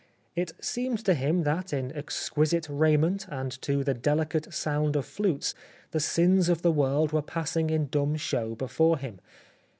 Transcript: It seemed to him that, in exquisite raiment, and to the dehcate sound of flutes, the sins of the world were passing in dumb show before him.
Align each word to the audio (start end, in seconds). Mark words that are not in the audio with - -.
It 0.35 0.53
seemed 0.59 1.05
to 1.05 1.13
him 1.13 1.43
that, 1.43 1.71
in 1.71 1.95
exquisite 1.95 2.65
raiment, 2.67 3.27
and 3.29 3.51
to 3.61 3.83
the 3.83 3.93
dehcate 3.93 4.51
sound 4.51 4.95
of 4.95 5.05
flutes, 5.05 5.53
the 5.91 5.99
sins 5.99 6.49
of 6.49 6.63
the 6.63 6.71
world 6.71 7.11
were 7.11 7.21
passing 7.21 7.69
in 7.69 7.85
dumb 7.85 8.15
show 8.15 8.55
before 8.55 8.97
him. 8.97 9.19